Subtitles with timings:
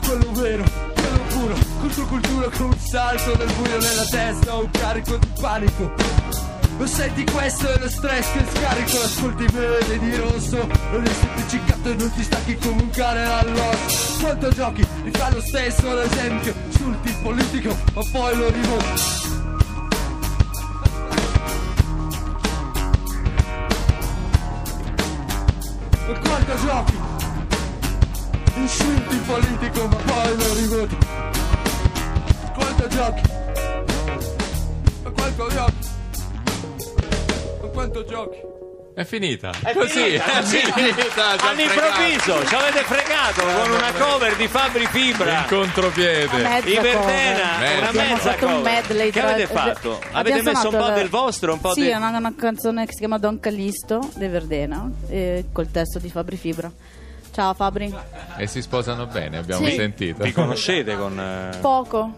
[0.00, 1.54] Quello vero, quello puro.
[1.80, 6.43] Controcultura con un salto nel buio nella testa Un carico di panico
[6.84, 10.68] Lo senti questo è lo stress che scarico Ascolti me di rosso.
[10.92, 15.30] Non sei appiccicato e non ti stacchi come un cane all'osso Quanto giochi, mi fa
[15.30, 19.02] lo stesso ad esempio Sul team politico, ma poi lo rimonti
[26.06, 26.98] E quanto giochi?
[28.56, 30.96] Insulti politico ma poi lo rivoti
[32.52, 33.22] Quanto giochi?
[35.02, 35.83] Ma quanto giochi
[37.74, 38.38] quanto giochi
[38.94, 39.50] È finita.
[39.62, 41.30] È Così, finita, è finita.
[41.48, 45.38] All'improvviso ci avete fregato con una cover di Fabri Fibra.
[45.40, 46.36] In contropiede.
[46.42, 47.78] Mezza I Verdena, cover.
[47.80, 48.72] una mezza fatto un cover.
[48.72, 49.98] medley Che avete fatto?
[50.12, 51.88] Abbiamo Avete messo un po' la- del vostro, un po' Sì, di...
[51.88, 56.08] è una, una canzone che si chiama Don Callisto dei Verdena, eh, col testo di
[56.08, 56.70] Fabri Fibra.
[57.32, 57.92] Ciao Fabri.
[58.36, 59.74] E si sposano bene, abbiamo Sì.
[59.74, 60.22] sentito.
[60.22, 61.18] Vi conoscete con...
[61.18, 62.12] eh, Poco.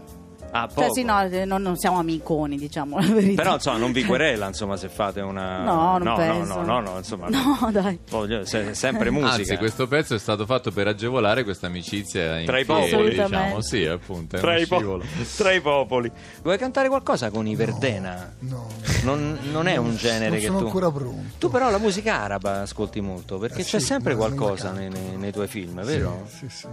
[0.51, 3.41] Ah, Cioè sì, no, non, non siamo amiconi, diciamo la verità.
[3.41, 5.63] Però insomma non vi querela insomma se fate una...
[5.63, 6.61] No, non no, penso.
[6.61, 7.27] No, no, no, insomma...
[7.59, 7.99] No, dai.
[8.09, 9.33] Voglio, se- sempre musica.
[9.33, 13.09] Anzi, questo pezzo è stato fatto per agevolare questa amicizia in Tra i popoli.
[13.09, 13.61] diciamo.
[13.61, 15.01] Sì, appunto, è tra i, po-
[15.35, 16.11] tra i popoli.
[16.41, 18.33] Vuoi cantare qualcosa con i Verdena?
[18.39, 18.67] No,
[19.03, 20.65] Non, non è un genere non che sono tu...
[20.65, 21.35] ancora pronto.
[21.37, 25.17] Tu però la musica araba ascolti molto, perché Eh c'è sì, sempre qualcosa nei, nei-
[25.17, 26.25] nei tuoi film, vero?
[26.29, 26.67] Sì, sì, sì.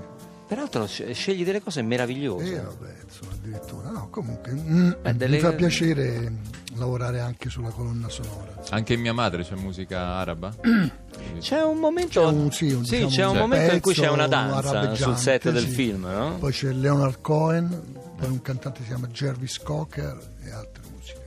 [0.54, 2.54] Peraltro sc- scegli delle cose meravigliose.
[2.54, 3.90] E vabbè, insomma, addirittura.
[3.90, 6.32] No, comunque mm, Beh, delle- mi fa piacere
[6.76, 8.54] lavorare anche sulla colonna sonora.
[8.70, 10.54] Anche in mia madre c'è musica araba?
[11.40, 14.08] C'è un momento, C'è un, sì, un, diciamo, c'è un un momento in cui c'è
[14.08, 15.68] una danza sul set del sì.
[15.68, 16.36] film, no?
[16.38, 17.82] Poi c'è Leonard Cohen,
[18.16, 21.23] poi un cantante che si chiama Jervis Cocker e altre musiche.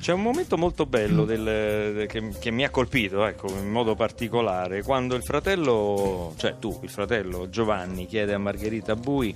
[0.00, 4.82] C'è un momento molto bello del- che, che mi ha colpito, ecco, in modo particolare,
[4.82, 9.34] quando il fratello, cioè tu, il fratello Giovanni, chiede a Margherita Bui,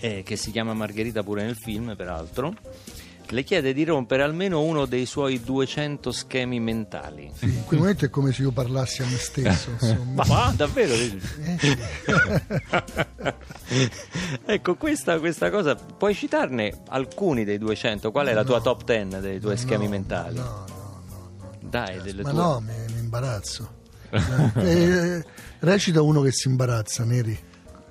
[0.00, 2.54] eh, che si chiama Margherita pure nel film, peraltro,
[3.34, 7.30] le chiede di rompere almeno uno dei suoi 200 schemi mentali.
[7.34, 9.70] Sì, in quel momento è come se io parlassi a me stesso.
[9.82, 10.24] Insomma.
[10.26, 10.94] Ma davvero?
[10.94, 11.18] Eh,
[14.54, 18.12] ecco, questa, questa cosa, puoi citarne alcuni dei 200?
[18.12, 20.36] Qual è la tua top 10 dei tuoi schemi No, mentali?
[20.36, 21.32] No, no, no.
[21.40, 21.50] no.
[21.60, 22.38] Dai, delle Ma tue...
[22.38, 23.82] no, mi, mi imbarazzo.
[24.54, 25.24] Eh,
[25.58, 27.36] recita uno che si imbarazza, Neri.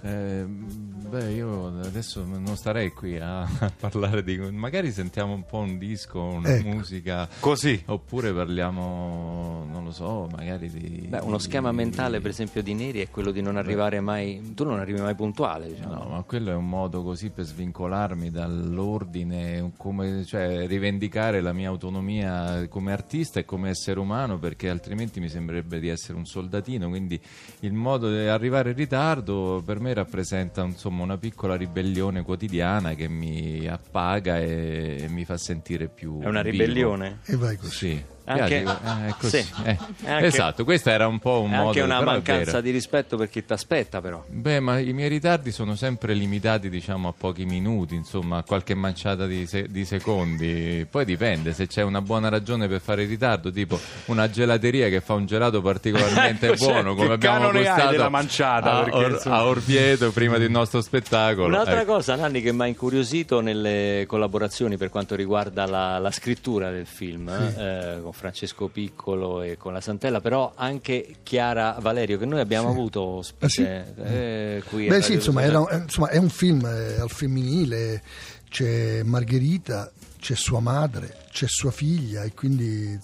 [0.05, 4.37] Eh, beh, io adesso non starei qui a, a parlare di...
[4.37, 6.67] Magari sentiamo un po' un disco, una Ecco.
[6.67, 7.29] musica...
[7.39, 7.81] Così.
[7.85, 11.07] Oppure parliamo, non lo so, magari di...
[11.07, 14.53] Beh, uno schema mentale, per esempio, di Neri è quello di non arrivare mai.
[14.53, 15.93] Tu non arrivi mai puntuale, diciamo.
[15.93, 21.69] No, ma quello è un modo così per svincolarmi dall'ordine, come, cioè rivendicare la mia
[21.69, 26.89] autonomia come artista e come essere umano, perché altrimenti mi sembrerebbe di essere un soldatino.
[26.89, 27.17] Quindi
[27.61, 33.07] il modo di arrivare in ritardo per me rappresenta insomma una piccola ribellione quotidiana che
[33.07, 36.19] mi appaga e, e mi fa sentire più.
[36.19, 36.63] È una vivo.
[36.63, 37.19] ribellione.
[37.25, 37.71] E vai così.
[37.71, 38.03] Sì.
[38.25, 39.45] Anche- eh, sì.
[39.65, 43.17] Eh, anche- esatto, questo era un po' un È modo anche una mancanza di rispetto
[43.17, 44.23] per chi ti aspetta, però.
[44.27, 48.75] Beh, ma i miei ritardi sono sempre limitati, diciamo, a pochi minuti, insomma, a qualche
[48.75, 50.87] manciata di, se- di secondi.
[50.89, 55.13] Poi dipende, se c'è una buona ragione per fare ritardo, tipo una gelateria che fa
[55.15, 59.35] un gelato particolarmente Ecco, cioè, buono, che come abbiamo gustato manciata, a, perché, Or- insomma-
[59.35, 61.47] a Orvieto prima del nostro spettacolo.
[61.47, 61.93] Un'altra Ecco.
[61.95, 66.85] cosa, Nanni, che mi ha incuriosito nelle collaborazioni per quanto riguarda la, la scrittura del
[66.85, 72.39] film, eh, con Francesco Piccolo e con la Santella, però anche Chiara Valerio, che noi
[72.39, 73.61] abbiamo avuto ospite Ah, sì?
[73.63, 74.87] eh, qui.
[74.87, 78.01] Beh, sì, insomma, era- insomma, è un film eh, al femminile,
[78.49, 82.97] c'è Margherita, c'è sua madre, c'è sua figlia e quindi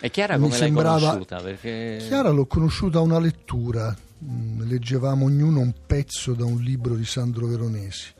[0.00, 1.40] E Chiara mi come sembrava- conosciuta?
[1.40, 2.04] Perché...
[2.06, 7.04] Chiara l'ho conosciuta a una lettura, Mm, leggevamo ognuno un pezzo da un libro di
[7.04, 8.12] Sandro Veronesi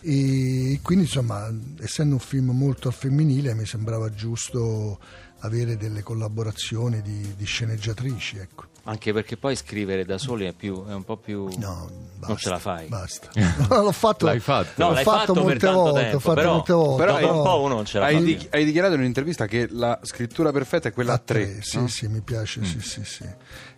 [0.00, 5.00] e quindi insomma essendo un film molto al femminile mi sembrava giusto
[5.40, 8.64] avere delle collaborazioni di, di sceneggiatrici ecco.
[8.84, 11.48] Anche perché poi scrivere da soli è, più, è un po' più...
[11.58, 12.88] No, basta, non ce la fai.
[12.88, 13.28] Basta.
[13.68, 14.70] l'ho fatto, L'hai fatto?
[14.76, 17.04] No, l'ho l'hai fatto, fatto molte volte, tempo, fatto però- molte volte.
[17.04, 18.20] però Dopo un po' uno non ce la hai, fa.
[18.22, 21.58] di- hai dichiarato in un'intervista che la scrittura perfetta è quella a tre.
[21.60, 21.88] Sì, no?
[21.88, 23.24] sì, mi piace, sì, sì, sì.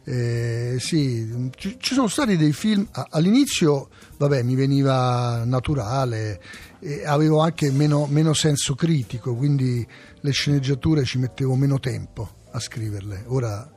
[0.05, 3.89] Eh, sì, ci, ci sono stati dei film, all'inizio,
[4.19, 6.41] vabbè, mi veniva naturale,
[6.85, 9.87] e avevo anche meno, meno senso critico, quindi
[10.21, 13.71] le sceneggiature ci mettevo meno tempo a scriverle, ora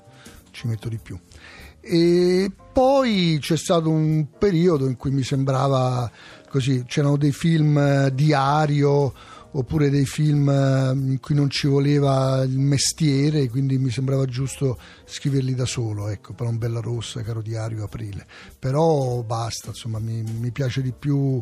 [0.49, 1.19] ci metto di più.
[1.79, 6.09] E poi c'è stato un periodo in cui mi sembrava
[6.49, 9.13] così, c'erano dei film eh, diario
[9.51, 14.79] oppure dei film eh, in cui non ci voleva il mestiere, quindi mi sembrava giusto
[15.05, 18.25] scriverli da solo, ecco, per un Bella Rossa, Caro Diario, Aprile.
[18.57, 21.41] Però basta, insomma, mi, mi piace di più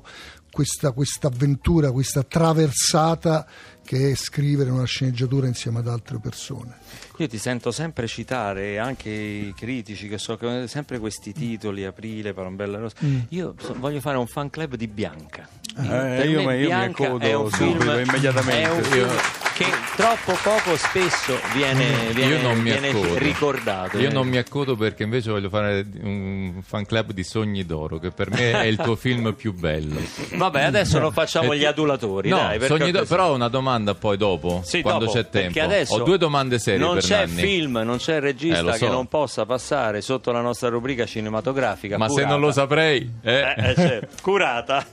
[0.53, 3.43] questa, questa avventura, questa traversata
[3.83, 6.77] che è scrivere una sceneggiatura insieme ad altre persone.
[7.17, 12.33] Io ti sento sempre citare anche i critici che so che sempre questi titoli, Aprile,
[12.33, 12.95] Parombella Rosa.
[13.29, 15.49] Io so- voglio fare un fan club di Bianca.
[15.75, 18.61] Eh, io me mi- io mi Bianca accodo è un subito, film- immediatamente.
[18.61, 19.09] È un film
[19.53, 19.65] che
[19.95, 23.97] troppo poco spesso viene, viene- viene ricordato.
[23.99, 28.09] Io non mi accodo perché invece voglio fare un fan club di Sogni d'Oro, che
[28.11, 29.99] per me è il tuo film più bello.
[30.33, 32.29] Vabbè, adesso non facciamo gli adulatori.
[32.29, 35.59] No, dai, per però ho una domanda poi dopo, Sì, quando dopo, c'è tempo.
[35.93, 37.41] Ho due domande serie non c'è Nanni.
[37.41, 38.85] film, non c'è regista Eh, so.
[38.85, 41.97] che non possa passare sotto la nostra rubrica cinematografica.
[41.97, 42.29] Ma se curata.
[42.31, 43.13] non lo saprei...
[43.21, 43.33] eh.
[43.33, 44.85] Eh, eh, certo, curata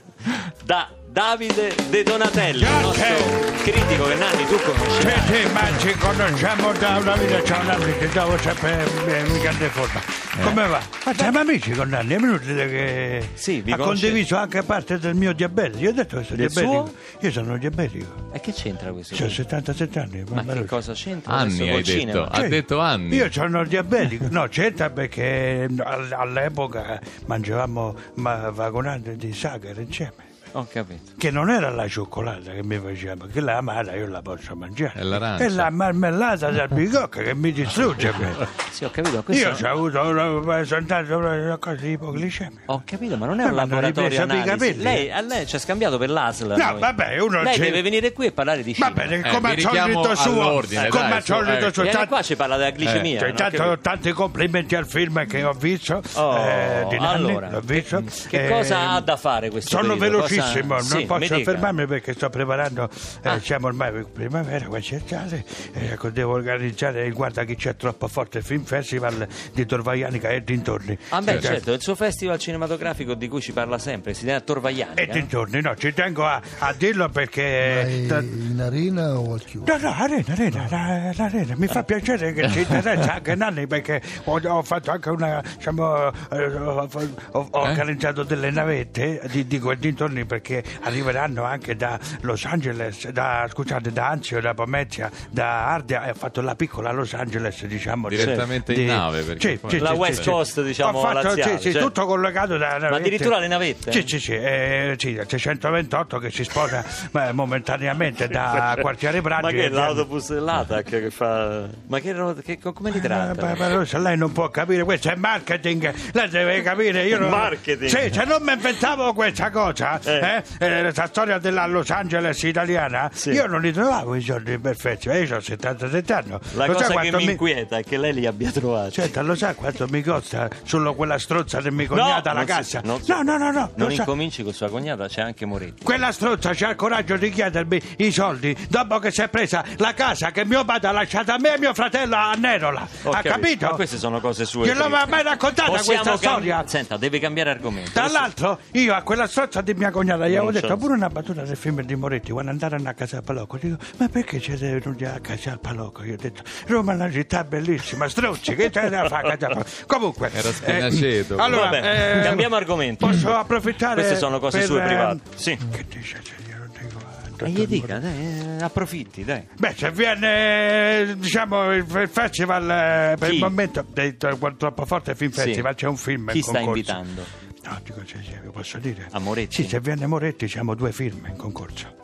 [0.63, 5.01] da Davide De Donatello, il nostro critico che Nanni tu conosci.
[5.01, 9.27] Sì, sì, ma ci conosciamo da una vita, c'è un anno che stavo sempre eh,
[9.27, 9.99] in grande forma.
[10.41, 10.79] Come va?
[11.05, 14.07] Ma siamo amici con Nanni, è venuto che Sì, vi ha conoscete.
[14.07, 15.79] condiviso anche parte del mio diabete.
[15.79, 16.85] Io ho detto che sono Del diabetico.
[16.85, 16.95] suo?
[17.19, 18.13] Io sono diabetico.
[18.31, 19.13] E che c'entra questo?
[19.21, 20.23] Ho 77 anni.
[20.29, 20.65] Ma che Maruccio.
[20.75, 22.29] cosa c'entra Anni hai col detto, cinema?
[22.31, 22.47] ha Sì.
[22.47, 23.15] detto anni.
[23.17, 24.27] Io sono diabetico.
[24.29, 30.29] No, c'entra perché all- all'epoca mangiavamo ma, vagonate di sagare insieme.
[30.53, 31.11] Ho capito.
[31.17, 34.99] Che non era la cioccolata che mi faceva, che la amara io la posso mangiare.
[34.99, 35.45] È l'arancia.
[35.45, 38.59] È la marmellata d'albicocca che mi distrugge.
[38.71, 39.21] Sì, ho capito.
[39.21, 39.49] Questo...
[39.49, 42.59] Io ho avuto una, cosa di ipoglicemia.
[42.67, 44.77] Ho capito, ma non è Eh, un ma hanno laboratorio analisi.
[44.81, 46.47] Lei, a lei ci ha scambiato per l'ASL.
[46.57, 46.79] No, noi.
[46.79, 48.93] vabbè, uno Lei c'è- deve venire qui e parlare di Va cinema.
[49.07, 51.73] bene, Eh, come al solito suo, come al solito eh.
[51.73, 51.83] suo.
[51.83, 53.33] Viene qua ci parla della glicemia.
[53.35, 53.77] cioè, no?
[53.79, 58.01] tanti complimenti al film che ho visto Oh, eh, di Nanni, allora, visto.
[58.29, 60.23] che Eh, cosa ha da fare questo Sono periodo?
[60.41, 62.89] Cosa- velocissimo, Sì, non posso fermarmi perché sto preparando,
[63.23, 63.39] eh, Ah.
[63.39, 65.43] siamo ormai in primavera, qua c'è estate,
[65.73, 70.29] eh, ecco, devo organizzare il Guarda chi c'è troppo forte il film festival di Torvaianica
[70.29, 70.97] e dintorni.
[71.09, 74.39] Ah beh Eh, certo, il suo festival cinematografico di cui ci parla sempre, si chiama
[74.41, 74.95] Torvaiani.
[74.95, 78.05] E dintorni, no, ci tengo a, a dirlo perché...
[78.07, 79.65] Tra- in arena o al chiuso?
[79.71, 81.53] No, no, Arena, Arena, la- l'Arena.
[81.57, 86.11] Mi fa piacere che ci interessa anche Nanni perché ho, ho fatto anche una, diciamo,
[86.31, 86.89] eh, ho,
[87.31, 87.69] ho- ho Eh?
[87.69, 93.91] organizzato delle navette di, di quei dintorni perché arriveranno anche da Los Angeles, da, scusate,
[93.91, 98.07] da Anzio, da Pomezia, da Ardea e ho fatto la piccola Los Angeles, diciamo.
[98.07, 100.29] di- Direttamente in di- nave, perché Sì, La sì, West sì, sì.
[100.29, 101.81] Coast, diciamo, Ho fatto, laziale, sì, sì, cioè.
[101.81, 102.95] tutto collegato da navette.
[102.95, 103.91] addirittura le navette?
[103.91, 106.81] Sì, sì, sì, eh, sì, 628 che si sposa
[107.11, 109.41] eh, momentaneamente da quartiere Braggi.
[109.43, 111.67] Ma che è l'autobus dell'ATAC che fa...
[111.87, 112.13] Ma che,
[112.43, 113.45] che- come li Eh, tratta?
[113.47, 117.05] ma- ma Rosa, lei non può capire, questo è marketing, lei deve capire.
[117.05, 117.29] Io non...
[117.29, 117.89] Marketing?
[117.89, 120.19] Sì, se non mi inventavo questa cosa, Eh.
[120.21, 123.31] Eh, eh, questa storia della Los Angeles italiana, Sì.
[123.31, 125.09] io non li trovavo i soldi perfetti.
[125.09, 126.29] Eh, Io ho 77 anni.
[126.53, 128.93] La Lo sa cosa che quanto mi inquieta è che lei li abbia trovati.
[129.01, 132.81] Senta, lo sa quanto mi costa solo quella strozza di mia cognata non si- cassa?
[132.81, 133.71] si- no, no, no, no.
[133.75, 134.01] Non lo sa.
[134.01, 135.83] incominci con sua cognata, c'è anche Moretti.
[135.83, 139.93] Quella strozza c'ha il coraggio di chiedermi i soldi dopo che si è presa la
[139.93, 142.87] casa che mio padre ha lasciato a me e mio fratello a Nerola.
[143.03, 143.65] Ho ha capito?
[143.67, 144.67] Ma queste sono cose sue.
[144.69, 144.85] Prima.
[144.85, 146.63] aveva mai raccontata Possiamo questa cam- storia?
[146.67, 147.91] Senta, deve cambiare argomento.
[147.91, 151.09] Tra l'altro, io a quella strozza di mia cognata gli Non avevo detto pure una
[151.09, 153.57] battuta del film di Moretti quando andarono a casa al Palocco.
[153.57, 156.03] Dico, ma perché siete venuti a casa al Palocco?
[156.03, 159.45] Io ho detto, Roma è una città bellissima, strozzi, che c'è da fare a casa
[159.47, 159.69] al Palocco?
[159.87, 161.37] Comunque, Era Spinaceto.
[161.37, 163.07] allora, Vabbè, eh, cambiamo argomento.
[163.07, 163.95] Posso approfittare?
[164.01, 165.19] Queste sono cose per, sue eh, private.
[165.35, 165.57] Sì.
[165.71, 166.59] Che dice, signore?
[166.59, 166.99] Non dico,
[167.45, 169.47] eh, E gli dica, dai, eh, approfitti, dai.
[169.57, 173.35] Beh, se viene eh, diciamo il il festival eh, per Chi?
[173.35, 173.85] il momento
[174.17, 175.41] tro- troppo forte film Sì.
[175.41, 177.23] festival c'è un film Chi sta invitando?
[177.63, 179.07] No, dico se se- posso dire.
[179.11, 179.61] A Moretti?
[179.63, 181.99] Sì, se viene Moretti siamo due film in concorso.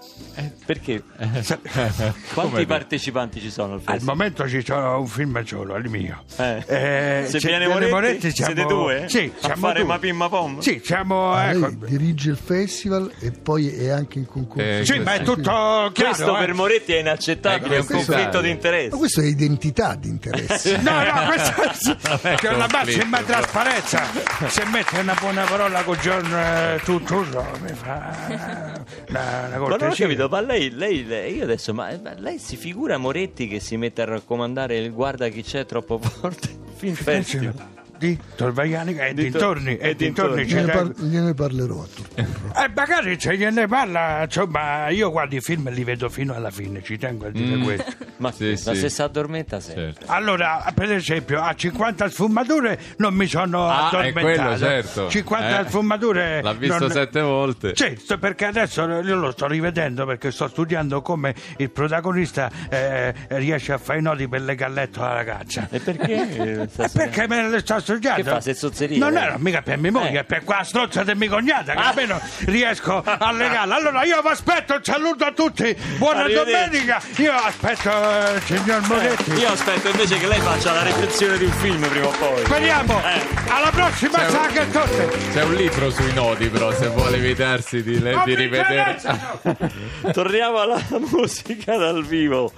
[0.66, 1.02] Perché?
[1.42, 1.58] Sa-
[2.34, 4.16] Quanti partecipanti ci sono al Al festival?
[4.16, 6.24] momento ci sono un film solo, il mio.
[6.38, 7.26] Eh.
[7.28, 9.06] Se c'è- viene viene Moretti, siete due?
[9.10, 9.88] Sì, A siamo fare due.
[9.88, 10.60] ma pim ma pom?
[10.60, 11.32] Sì, siamo...
[11.34, 14.62] Ah, ecco, lei dirige il festival e poi è anche in concorso.
[14.62, 15.92] Eh, sì, ma è tutto chiaro.
[15.92, 16.40] Questo eh.
[16.40, 18.96] per Moretti è inaccettabile, è un conflitto di Ma interesse.
[18.98, 20.78] questo è identità di interesse.
[20.78, 24.04] No, no, questo è che è una massima trasparenza.
[24.48, 29.62] Se mette una buona parola con John eh, Turturro mi fa una, una Ma non
[29.62, 30.06] ho cortesia.
[30.06, 33.78] capito, ma lei, lei- lei- io adesso, ma, ma lei si figura Moretti che si
[33.78, 36.50] mette a raccomandare il guarda chi c'è troppo forte?
[36.78, 37.54] Film festival.
[37.98, 41.86] Di Torvaiani e Di to- dintorni, e e dintorni ci Gliene, par- gliene parlerò a
[41.94, 42.54] Turturro.
[42.64, 46.52] Eh, magari se gliene parla, insomma, io guardo i film e li vedo fino alla
[46.52, 47.92] fine, ci tengo a dire questo.
[48.18, 48.76] Ma Sì, ma sì.
[48.80, 49.94] se si addormenta sempre.
[49.94, 50.06] Certo.
[50.12, 54.26] Allora, per esempio, a 50 sfumature non mi sono Ah, è addormentato.
[54.26, 55.10] quello, certo.
[55.10, 56.42] 50 Eh, sfumature.
[56.42, 57.72] L'ha visto non- sette volte.
[57.76, 63.14] Sì, sto- perché adesso io lo sto rivedendo perché sto studiando come il protagonista eh,
[63.28, 65.68] riesce a fare i nodi per le gallette alla ragazza.
[65.70, 66.62] E perché?
[66.64, 68.22] eh, sta Eh, perché me le sto studiando?
[68.24, 69.22] Che fa, sezzozeria, Non eh?
[69.22, 70.20] era mica per mia moglie, Eh.
[70.20, 71.88] è per qua strozza di mia cognata che Ah.
[71.90, 73.76] almeno riesco a legarla.
[73.76, 77.02] Allora io vi aspetto, un saluto a tutti, buona domenica.
[77.18, 79.32] Io aspetto eh, il signor Moretti.
[79.34, 82.44] Io aspetto invece che lei faccia la recensione di un film prima o poi.
[82.46, 83.22] Speriamo, Eh.
[83.50, 85.10] alla prossima C'è un- sa che tutte.
[85.34, 89.00] C'è un libro sui nodi, però, se vuole evitarsi di, le- Non di rivedere.
[90.12, 92.52] Torniamo alla musica dal vivo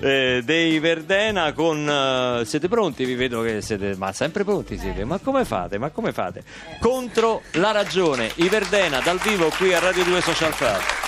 [0.00, 1.88] eh, dei Verdena con...
[2.40, 3.04] eh, siete pronti?
[3.04, 3.94] Vi vedo che siete...
[3.96, 5.04] Ma sempre pronti siete?
[5.04, 5.78] Ma come fate?
[5.78, 6.42] Ma come fate?
[6.80, 11.07] Contro la ragione, i Verdena dal vivo qui a Radio 2 Social Club.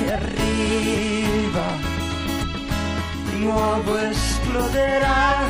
[0.00, 1.68] Che arriva
[3.24, 5.44] di nuovo esploderà.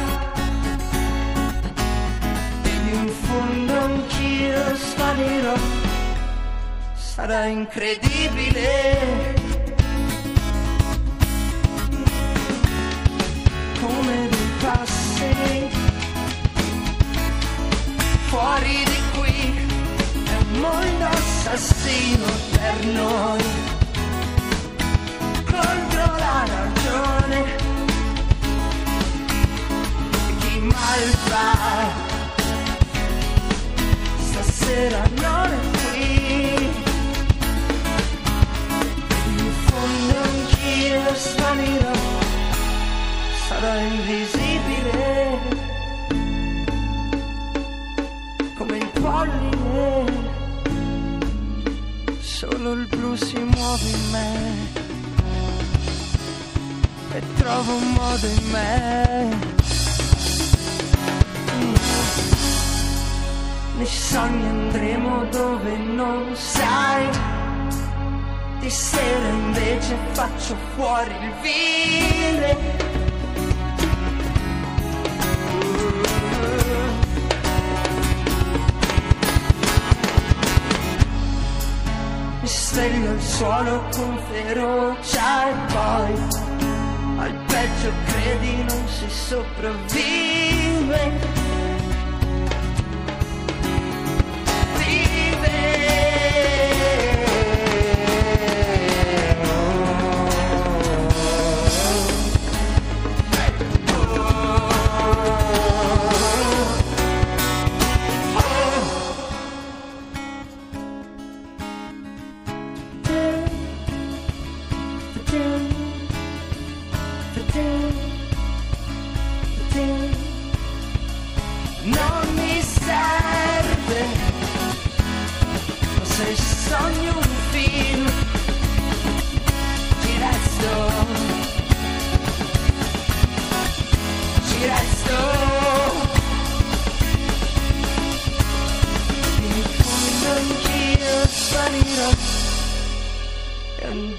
[2.62, 5.54] Ed in fondo anch'io svanirò.
[6.94, 9.38] Sarà incredibile.
[13.80, 15.68] Come dei passi
[18.26, 19.68] fuori di qui
[20.24, 23.79] è un mondo assassino per noi
[25.60, 27.38] contro la ragione.
[30.40, 31.48] Chi mal fa
[34.28, 36.70] stasera non è qui.
[39.36, 41.98] In fondo anch'io svanirò
[43.46, 44.98] sarò invisibile.
[48.56, 50.28] Come il polline
[52.20, 54.89] solo il blu si muove in me
[57.12, 59.28] e trovo un modo in me.
[63.76, 67.08] Nei sogni andremo dove non sai.
[68.60, 72.88] Di sera invece faccio fuori il vile.
[82.40, 86.49] Mi sveglio al suolo con ferocia e poi
[87.20, 90.00] al peggio credi non si sopravvive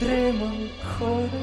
[0.02, 1.38] andremo ancora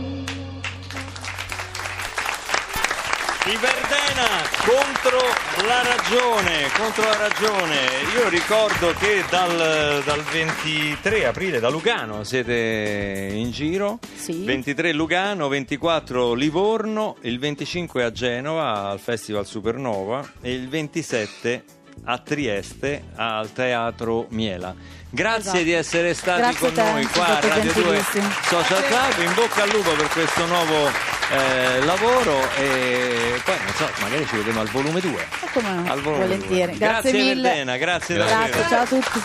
[3.46, 4.26] I Verdena
[4.66, 5.18] Contro
[5.66, 7.76] la ragione, contro la ragione.
[8.14, 14.00] Io ricordo che dal, dal 23 aprile da Lugano siete in giro.
[14.14, 14.44] Sì.
[14.44, 21.64] 23 Lugano, 24 Livorno, il 25 a Genova al Festival Supernova e il 27
[22.04, 24.74] a Trieste al Teatro Miela.
[25.10, 25.62] Grazie Esatto.
[25.64, 28.28] di essere stati Grazie con te, noi qua a Radio 2 gentilissimo.
[28.42, 29.26] Social Club.
[29.26, 30.86] In bocca al lupo per questo nuovo
[31.30, 35.10] eh, lavoro e poi non so, magari ci vediamo al volume 2.
[35.12, 36.76] Eh, come no, Al volume volentieri.
[36.76, 36.78] 2.
[36.78, 37.34] Grazie mille.
[37.42, 38.34] Verdena, grazie, Grazie.
[38.36, 38.58] davvero.
[38.58, 39.20] Grazie, ciao a tutti.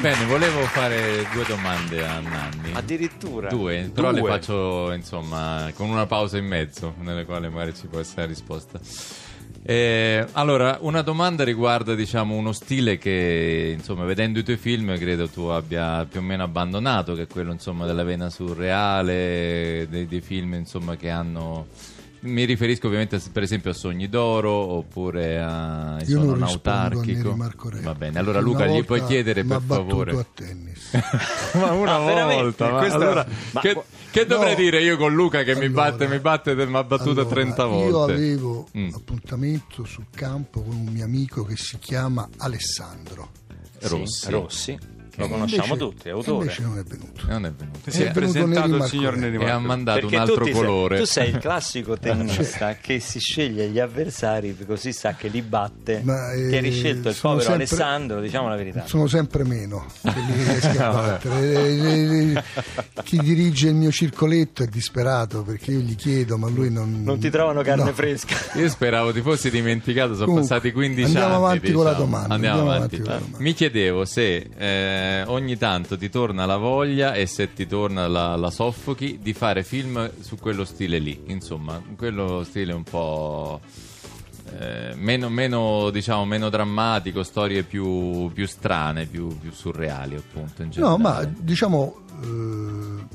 [0.00, 2.72] Bene, volevo fare due domande a Nanni.
[2.74, 4.30] Addirittura Due, però le Due.
[4.30, 8.80] faccio insomma con una pausa in mezzo, nelle quali magari ci può essere la risposta.
[9.64, 15.28] Eh, allora, una domanda riguarda diciamo uno stile che insomma vedendo i tuoi film credo
[15.28, 20.20] tu abbia più o meno abbandonato, che è quello insomma della vena surreale, dei, dei
[20.20, 21.66] film insomma che hanno
[22.24, 27.04] mi riferisco ovviamente per esempio a Sogni d'Oro oppure a Io rispondo a Autarchico.
[27.28, 27.80] Neri Marco Re.
[27.80, 30.12] Va bene, allora Una Luca gli puoi chiedere per favore.
[30.18, 30.90] a tennis.
[31.54, 34.60] ma una Ah, volta, ma allora, ma- che, che dovrei No.
[34.60, 37.62] dire io con Luca che mi Allora, batte, mi batte, mi ha battuto Allora, 30
[37.62, 38.12] Io volte?
[38.12, 38.94] avevo Mm.
[38.94, 43.30] appuntamento sul campo con un mio amico che si chiama Alessandro.
[43.78, 44.30] Sì, Rossi.
[44.30, 44.78] Rossi.
[45.16, 46.40] Lo conosciamo invece- tutti, è autore.
[46.44, 47.22] Invece non è venuto.
[47.26, 47.78] Non è venuto.
[47.90, 49.16] Si è, venuto presentato il signor.
[49.16, 50.98] Neri E ha mandato Perché un tu, altro sei, colore.
[50.98, 56.00] tu sei il classico tennista che si sceglie gli avversari così sa che li batte.
[56.02, 58.86] Ma, eh, Ti eri scelto il povero sempre- Alessandro, diciamo la verità.
[58.86, 61.40] Sono sempre meno quelli che riesco a battere.
[61.40, 62.42] Eh, eh, eh,
[63.02, 67.02] Chi dirige il mio circoletto è disperato perché io gli chiedo, ma lui non.
[67.02, 67.92] Non ti trovano carne No.
[67.92, 68.36] fresca.
[68.58, 71.36] Io speravo ti fossi dimenticato, sono Comunque, passati 15 andiamo anni.
[71.44, 72.04] avanti con la diciamo.
[72.10, 72.94] domanda, Andiamo, andiamo avanti.
[72.94, 73.38] avanti con la domanda.
[73.44, 78.36] Mi chiedevo se eh, ogni tanto ti torna la voglia e se ti torna la,
[78.36, 81.22] la soffochi di fare film su quello stile lì.
[81.26, 83.60] Insomma, quello stile un po'.
[84.58, 90.66] eh, meno, meno, diciamo, meno drammatico, storie più, più strane, più, più surreali, appunto.
[90.74, 93.06] No, ma diciamo eh,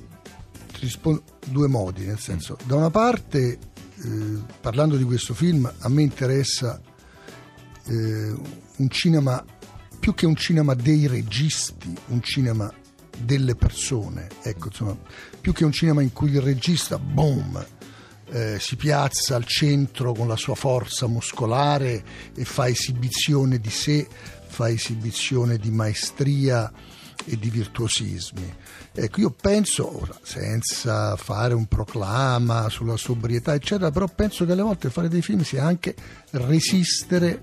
[0.73, 3.59] ti rispondo due modi, nel senso, da una parte,
[4.03, 6.79] eh, parlando di questo film, a me interessa
[7.85, 8.35] eh,
[8.77, 9.43] un cinema
[10.07, 12.73] più che un cinema dei registi, un cinema
[13.17, 14.97] delle persone, ecco, insomma,
[15.41, 17.61] più che un cinema in cui il regista, boom,
[18.29, 24.07] eh, si piazza al centro con la sua forza muscolare e fa esibizione di sé,
[24.47, 26.71] fa esibizione di maestria
[27.25, 28.55] e di virtuosismi.
[28.93, 34.89] Ecco, io penso, senza fare un proclama sulla sobrietà, eccetera, però penso che alle volte
[34.89, 35.93] fare dei film sia anche
[36.31, 37.41] resistere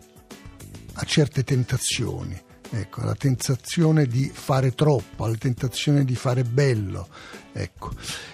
[0.95, 2.44] a certe tentazioni.
[2.77, 7.07] Ecco, alla tentazione di fare troppo, alla tentazione di fare bello.
[7.53, 7.91] Ecco.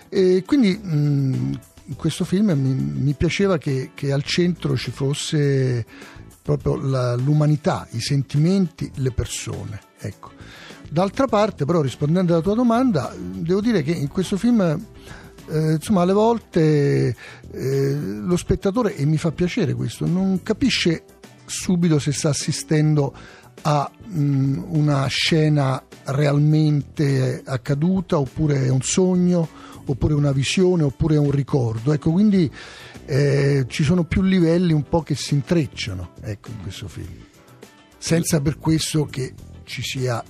[0.09, 5.85] E quindi in questo film mi, mi piaceva che, che al centro ci fosse
[6.43, 9.79] proprio la- l'umanità, i sentimenti, le persone.
[9.99, 10.31] Ecco.
[10.89, 14.61] D'altra parte, però, rispondendo alla tua domanda, devo dire che in questo film
[15.51, 17.15] eh, insomma, alle volte
[17.53, 21.05] eh, lo spettatore, e mi fa piacere questo, non capisce
[21.45, 23.13] subito se sta assistendo
[23.63, 29.49] a mh, una scena realmente accaduta oppure è un sogno
[29.87, 31.93] oppure una visione oppure un ricordo.
[31.93, 32.51] Ecco quindi
[33.07, 37.25] eh, ci sono più livelli un po' che si intrecciano ecco in questo film.
[37.99, 40.23] Senza per questo che ci sia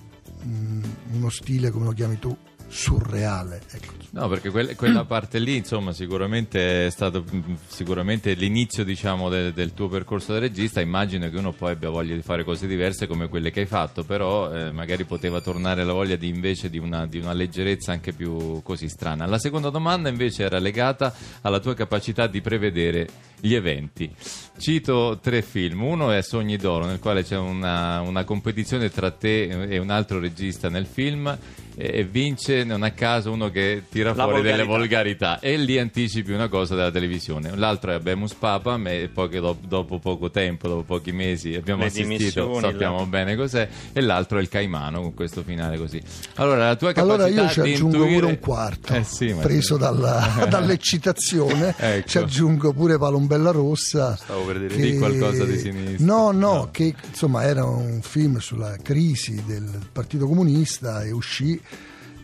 [0.42, 2.36] mh, uno stile come lo chiami tu
[2.70, 4.00] surreale ecco.
[4.12, 7.24] No, perché quel- quella parte lì, insomma, sicuramente è stato
[7.68, 10.80] sicuramente l'inizio, diciamo, de- del tuo percorso da regista.
[10.80, 14.02] Immagino che uno poi abbia voglia di fare cose diverse come quelle che hai fatto,
[14.02, 18.12] però eh, magari poteva tornare la voglia di invece di una, di una leggerezza anche
[18.12, 19.26] più così strana.
[19.26, 23.06] La seconda domanda invece era legata alla tua capacità di prevedere
[23.40, 24.12] gli eventi.
[24.58, 25.82] Cito tre film.
[25.82, 30.18] Uno è Sogni d'Oro, nel quale c'è una, una competizione tra te e un altro
[30.18, 31.38] regista nel film
[31.76, 35.36] e vince non a caso uno che tira La fuori delle volgarità.
[35.36, 37.54] volgarità e lì anticipi una cosa della televisione.
[37.56, 41.82] L'altro è Bemus Papam e poi che dopo, dopo poco tempo, dopo pochi mesi abbiamo
[41.82, 43.04] Le assistito, sappiamo là.
[43.06, 46.00] bene cos'è e l'altro è il Caimano con questo finale così.
[46.36, 48.14] Allora la tua capacità Allora io ci di aggiungo intuire...
[48.20, 52.08] pure un quarto, Eh sì, preso dalla- dall'eccitazione, Ecco.
[52.08, 54.16] ci aggiungo pure Palombella Rossa.
[54.16, 56.04] Stavo per dire, di qualcosa di sinistra.
[56.04, 56.68] No, no, No.
[56.72, 61.60] che insomma era un film sulla crisi del Partito Comunista e uscì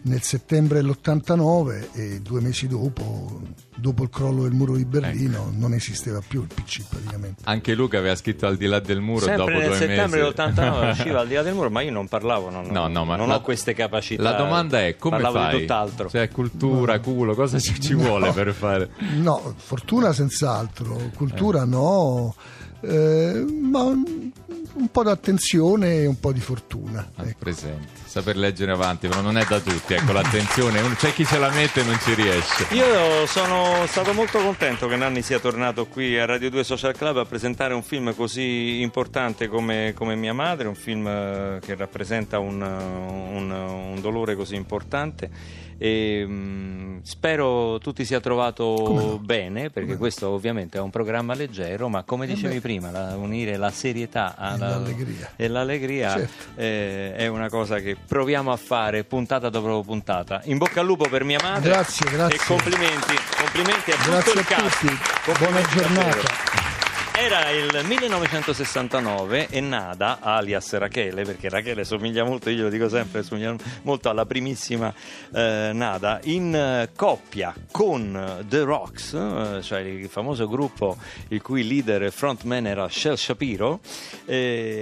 [0.07, 3.41] nel settembre dell'89 e due mesi dopo,
[3.77, 7.43] dopo il crollo del muro di Berlino, non esisteva più il PC praticamente.
[7.45, 10.33] Anche Luca aveva scritto al di là del muro Sempre dopo nel due settembre mesi.
[10.35, 13.17] dell'89 usciva al di là del muro, ma io non parlavo, non, No, no, ma
[13.17, 14.23] non la- ho queste capacità.
[14.23, 15.55] La domanda è come parlavo fai?
[15.55, 16.09] di tutt'altro.
[16.09, 18.91] Cioè, cultura, culo, cosa ci, ci vuole per fare?
[19.17, 22.35] No, fortuna senz'altro, cultura no,
[22.81, 24.31] eh, ma un,
[24.75, 27.11] un po' d'attenzione e un po' di fortuna.
[27.17, 27.35] Ecco.
[27.39, 28.05] presente.
[28.17, 31.83] Saper leggere avanti, però non è da tutti, ecco, l'attenzione, c'è chi ce la mette
[31.83, 32.67] e non ci riesce.
[32.71, 37.19] Io sono stato molto contento che Nanni sia tornato qui a Radio 2 Social Club
[37.19, 42.39] a presentare un film così importante come, come Mia Madre, un film eh, che rappresenta
[42.39, 45.65] un, un- un dolore così importante.
[45.79, 51.91] E, mm, spero tu ti sia trovato bene perché questo ovviamente è un programma leggero
[51.91, 55.33] ma come dicevi prima la- unire la serietà alla- l'allegria.
[55.37, 56.45] e l'allegria Certo.
[56.55, 61.09] eh, è una cosa che proviamo a fare puntata dopo puntata in bocca al lupo
[61.09, 62.37] per mia madre Grazie, grazie.
[62.37, 65.39] e complimenti, complimenti a tutto Grazie il cast.
[65.39, 66.05] buona giornata.
[66.05, 66.76] davvero.
[67.19, 73.23] Era il 1969 e Nada, alias Rachele, perché Rachele somiglia molto, io lo dico sempre,
[73.23, 74.93] somiglia molto alla primissima
[75.35, 80.99] eh, Nada, in eh, coppia con The Rocks, eh, cioè il famoso gruppo
[81.29, 83.81] il cui leader e frontman era Shel Shapiro,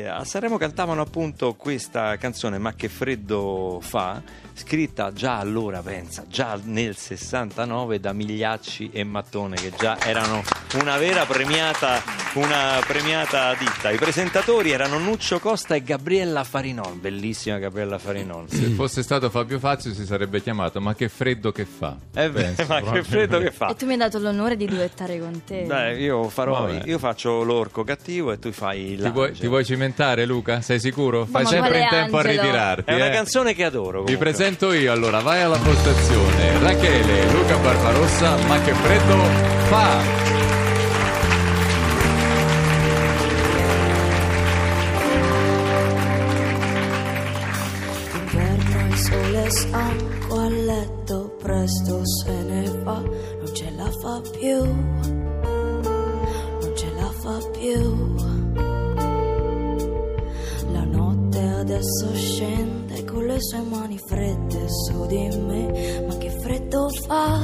[0.08, 4.20] a Sanremo cantavano appunto questa canzone Ma che freddo fa,
[4.54, 10.42] scritta già allora, pensa, già nel 69 da Migliacci e Mattone, che già erano
[10.74, 13.90] una vera premiata, una premiata ditta.
[13.90, 18.46] I presentatori erano Nuccio Costa e Gabriella Farinol, bellissima Gabriella Farinol.
[18.48, 21.96] Se fosse stato Fabio Fazio si sarebbe chiamato Ma che freddo che fa?
[22.14, 23.68] Eh beh, Penso, ma che freddo che fa.
[23.68, 25.64] E tu mi hai dato l'onore di duettare con te.
[25.64, 30.24] Dai, io farò, io faccio l'orco cattivo e tu fai Ti vuoi, ti vuoi cimentare
[30.24, 30.60] Luca?
[30.60, 31.26] Sei sicuro?
[31.26, 32.40] Fai ma sempre in tempo angelo?
[32.40, 32.90] a ritirarti.
[32.90, 33.12] È una eh.
[33.12, 34.02] canzone che adoro.
[34.02, 34.16] Vi comunque.
[34.16, 36.58] presento io allora, vai alla postazione.
[36.58, 39.16] Rachele, Luca Barbarossa, ma che freddo
[39.68, 40.33] fa!
[50.84, 54.62] Letto, presto se ne va, non ce la fa più,
[56.60, 58.14] non ce la fa più.
[60.72, 66.88] La notte adesso scende con le sue mani fredde su di me, ma che freddo
[67.06, 67.40] fa,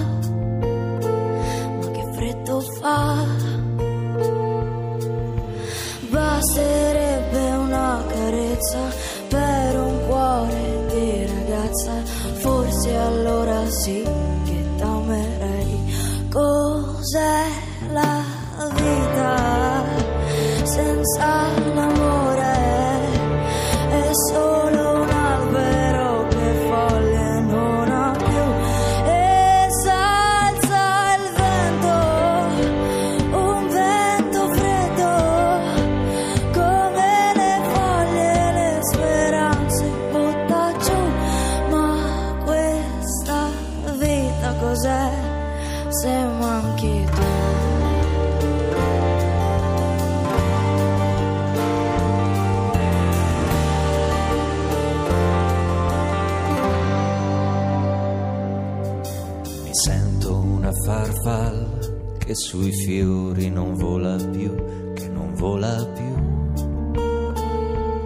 [62.61, 64.55] sui fiori non vola più,
[64.93, 66.15] che non vola più,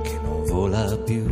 [0.02, 1.24] che non vola più.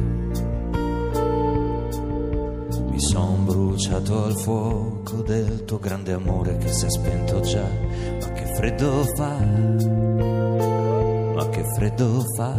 [2.90, 7.64] Mi son bruciato al fuoco del tuo grande amore che si è spento già,
[8.20, 9.38] ma che freddo fa,
[11.34, 12.54] ma che freddo fa.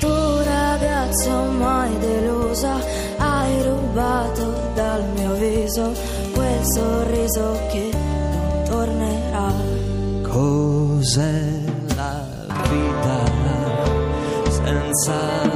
[0.00, 2.76] Tu ragazza mai delusa,
[3.18, 6.11] hai rubato dal mio viso
[7.32, 9.52] sorriso che non tornerà.
[10.28, 11.42] Cos'è
[11.96, 12.26] la
[12.68, 13.40] vita
[14.50, 15.51] senza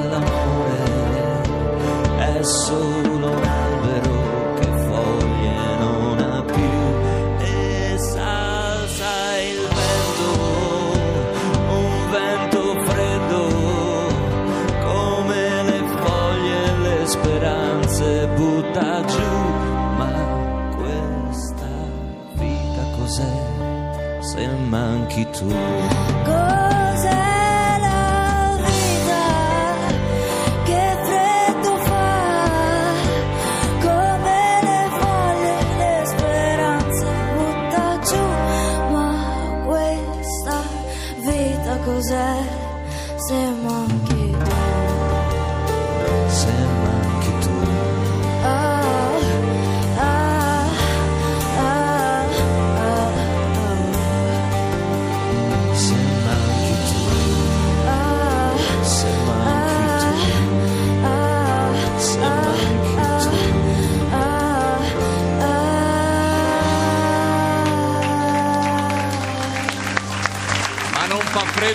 [25.17, 26.46] manchi tu?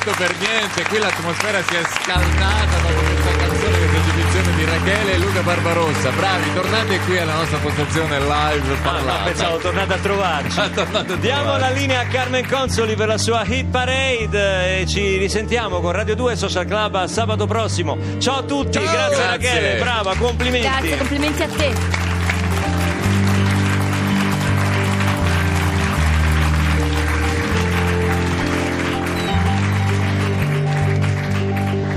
[0.01, 4.65] Freddo per niente, qui l'atmosfera si è scaldata dopo questa canzone che è esibizione di
[4.65, 6.09] Rachele e Luca Barbarossa.
[6.11, 9.17] Bravi, tornate qui alla nostra postazione live Ah, parlata.
[9.19, 10.55] no, pensavo tornate a trovarci.
[10.73, 11.61] tornate a Diamo trovarci.
[11.61, 16.15] la linea a Carmen Consoli per la sua hit parade e ci risentiamo con Radio
[16.15, 17.97] 2 Social Club a sabato prossimo.
[18.17, 18.83] Ciao a tutti, Ciao.
[18.91, 19.27] grazie, Grazie.
[19.53, 20.67] Rachele, brava, complimenti.
[20.67, 22.10] Grazie, complimenti a te.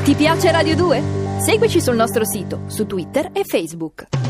[0.05, 1.03] Ti piace Radio 2?
[1.39, 4.24] Seguici sul nostro sito, su Twitter e Facebook.